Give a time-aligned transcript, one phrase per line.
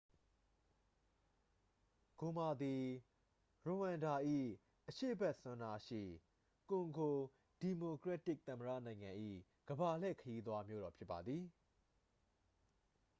[2.19, 2.83] ဂိုမာ သည်
[3.65, 4.13] ရဝမ်ဒါ၏
[4.89, 6.01] အရှေ့ဘက်စွန်းနားရှိ
[6.69, 7.17] ကွန်ဂို
[7.61, 9.11] ဒီမိုကရက်တစ်သမ္မတနိုင်ငံ၏
[9.69, 11.43] ကမ္ဘာလှည့်ခရီးသွားမြို့တော်ဖြစ်ပါသည်